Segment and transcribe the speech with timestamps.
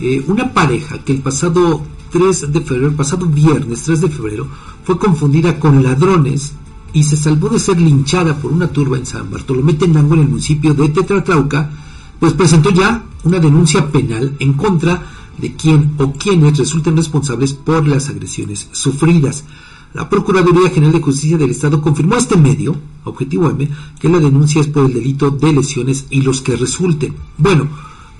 [0.00, 4.48] eh, una pareja que el pasado 3 de febrero, el pasado viernes 3 de febrero,
[4.84, 6.52] fue confundida con ladrones
[6.92, 10.28] y se salvó de ser linchada por una turba en San Bartolomé Tenango en el
[10.28, 11.70] municipio de Tetratlauca,
[12.18, 15.02] pues presentó ya una denuncia penal en contra
[15.38, 19.44] de quien o quienes resulten responsables por las agresiones sufridas.
[19.92, 24.18] La Procuraduría General de Justicia del Estado confirmó a este medio, Objetivo M, que la
[24.18, 27.16] denuncia es por el delito de lesiones y los que resulten.
[27.38, 27.68] Bueno,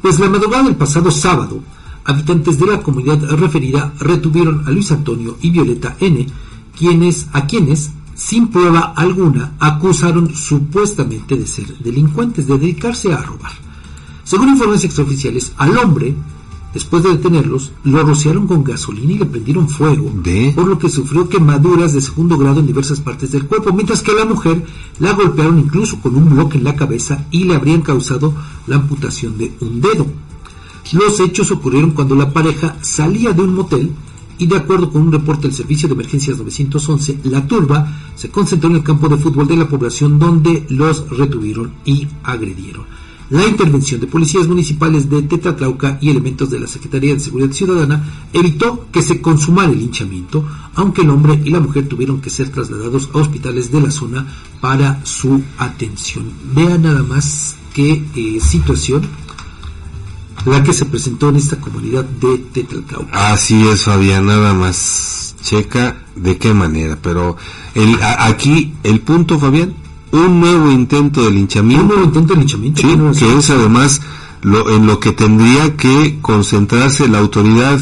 [0.02, 1.62] pues la madrugada del pasado sábado,
[2.04, 6.26] habitantes de la comunidad referida retuvieron a Luis Antonio y Violeta N,
[6.76, 13.52] quienes, a quienes, sin prueba alguna, acusaron supuestamente de ser delincuentes, de dedicarse a robar.
[14.24, 16.14] Según informes extraoficiales, al hombre
[16.72, 20.12] Después de detenerlos, lo rociaron con gasolina y le prendieron fuego,
[20.54, 24.12] por lo que sufrió quemaduras de segundo grado en diversas partes del cuerpo, mientras que
[24.12, 24.64] a la mujer
[25.00, 28.34] la golpearon incluso con un bloque en la cabeza y le habrían causado
[28.68, 30.06] la amputación de un dedo.
[30.92, 33.90] Los hechos ocurrieron cuando la pareja salía de un motel
[34.38, 38.70] y de acuerdo con un reporte del Servicio de Emergencias 911, la turba se concentró
[38.70, 42.86] en el campo de fútbol de la población donde los retuvieron y agredieron.
[43.30, 48.28] La intervención de policías municipales de Tetatlauca y elementos de la Secretaría de Seguridad Ciudadana
[48.32, 52.50] evitó que se consumara el linchamiento, aunque el hombre y la mujer tuvieron que ser
[52.50, 54.26] trasladados a hospitales de la zona
[54.60, 56.24] para su atención.
[56.54, 59.08] Vean nada más qué eh, situación
[60.44, 63.32] la que se presentó en esta comunidad de Tetalcauca.
[63.32, 67.36] Así es, Fabián, nada más checa de qué manera, pero
[67.74, 69.74] el, aquí el punto, Fabián,
[70.12, 71.82] un nuevo intento de linchamiento.
[71.82, 72.82] Un nuevo intento de linchamiento.
[73.14, 74.00] Sí, que es además
[74.42, 77.80] lo, en lo que tendría que concentrarse la autoridad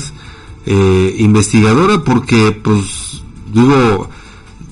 [0.66, 4.10] eh, investigadora, porque, pues, digo,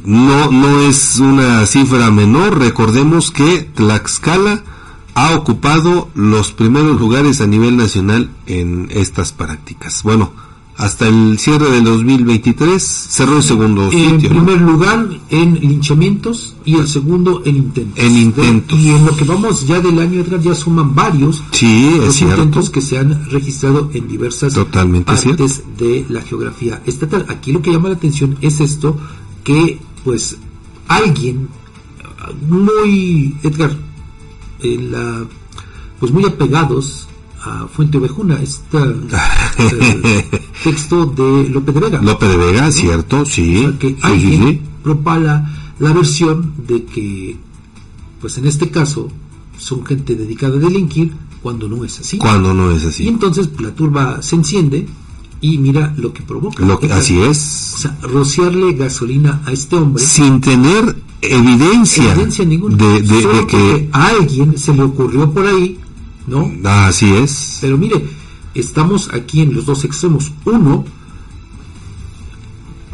[0.04, 2.58] no, no es una cifra menor.
[2.58, 4.62] Recordemos que Tlaxcala
[5.14, 10.02] ha ocupado los primeros lugares a nivel nacional en estas prácticas.
[10.02, 10.32] Bueno,
[10.78, 16.86] hasta el cierre del 2023 cerró el segundo en primer lugar en linchamientos y el
[16.86, 18.04] segundo en intentos.
[18.04, 18.78] En intentos.
[18.78, 22.68] Y en lo que vamos ya del año atrás ya suman varios sí, los intentos
[22.68, 27.24] que se han registrado en diversas partes de la geografía estatal.
[27.28, 28.98] Aquí lo que llama la atención es esto
[29.44, 30.36] que pues
[30.88, 31.48] alguien
[32.48, 33.76] muy Edgar
[34.60, 35.24] en la
[35.98, 37.06] pues muy apegados
[37.72, 38.78] Fuente Ovejuna, este
[40.62, 42.02] texto de López de Vega.
[42.02, 43.68] López de Vega, cierto, sí.
[43.78, 47.36] que alguien propala la versión de que,
[48.20, 49.08] pues en este caso,
[49.58, 51.12] son gente dedicada a delinquir
[51.42, 52.18] cuando no es así.
[52.18, 53.04] Cuando no es así.
[53.04, 54.86] Y entonces la turba se enciende
[55.40, 56.64] y mira lo que provoca.
[56.64, 57.74] Lo que, así es.
[57.76, 60.02] O sea, rociarle gasolina a este hombre.
[60.02, 62.76] Sin tener evidencia, ninguna.
[62.76, 65.78] De, de que a alguien se le ocurrió por ahí
[66.26, 66.52] ¿no?
[66.64, 67.58] Así es.
[67.60, 68.04] Pero mire,
[68.60, 70.32] estamos aquí en los dos extremos.
[70.44, 70.84] Uno,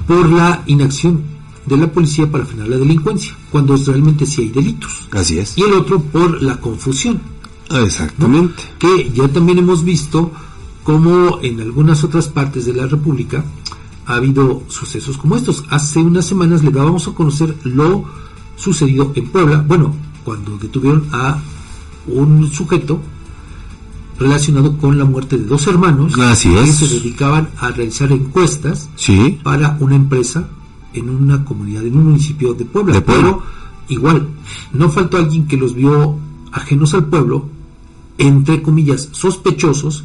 [0.06, 1.22] por la inacción
[1.66, 5.08] de la policía para frenar la delincuencia, cuando realmente sí hay delitos.
[5.12, 5.56] Así es.
[5.56, 7.20] Y el otro por la confusión.
[7.70, 8.62] Exactamente.
[8.78, 10.32] Que ya también hemos visto
[10.82, 13.44] como en algunas otras partes de la República
[14.06, 15.64] ha habido sucesos como estos.
[15.70, 18.04] Hace unas semanas le dábamos a conocer lo
[18.56, 19.94] sucedido en Puebla, bueno,
[20.24, 21.40] cuando detuvieron a
[22.06, 23.00] un sujeto
[24.22, 26.36] relacionado con la muerte de dos hermanos que
[26.72, 28.88] se dedicaban a realizar encuestas
[29.42, 30.48] para una empresa
[30.94, 33.02] en una comunidad, en un municipio de Puebla.
[33.04, 33.42] Pero
[33.88, 34.28] igual,
[34.72, 36.18] no faltó alguien que los vio
[36.52, 37.48] ajenos al pueblo,
[38.18, 40.04] entre comillas, sospechosos,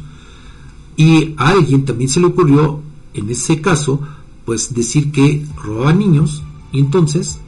[0.96, 2.80] y a alguien también se le ocurrió,
[3.14, 4.00] en ese caso,
[4.44, 6.42] pues decir que robaban niños,
[6.72, 7.38] y entonces,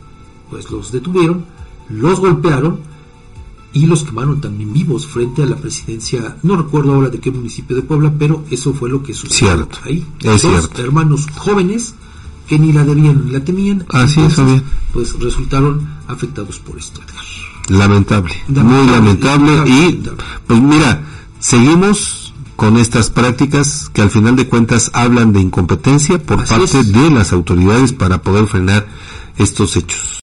[0.50, 1.44] pues los detuvieron,
[1.88, 2.80] los golpearon,
[3.72, 7.76] y los quemaron también vivos frente a la presidencia, no recuerdo ahora de qué municipio
[7.76, 10.04] de Puebla, pero eso fue lo que sucedió cierto, ahí.
[10.20, 11.94] Es Dos hermanos jóvenes
[12.48, 14.20] que ni la debían ni la temían, Así
[14.92, 17.00] pues resultaron afectados por esto.
[17.69, 20.03] Lamentable, muy lamentable, y
[20.47, 21.04] pues mira,
[21.38, 27.10] seguimos con estas prácticas que al final de cuentas hablan de incompetencia por parte de
[27.10, 28.86] las autoridades para poder frenar
[29.39, 30.10] estos hechos.